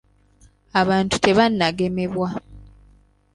Abantu 0.81 1.15
tebannagemebwa. 1.23 2.29